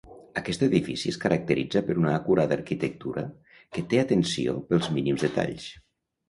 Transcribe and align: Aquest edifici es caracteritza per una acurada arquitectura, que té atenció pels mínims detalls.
Aquest 0.39 0.61
edifici 0.67 1.11
es 1.15 1.19
caracteritza 1.25 1.83
per 1.89 1.95
una 2.03 2.13
acurada 2.19 2.57
arquitectura, 2.61 3.25
que 3.77 3.85
té 3.93 4.01
atenció 4.05 4.57
pels 4.73 4.91
mínims 4.97 5.29
detalls. 5.29 5.71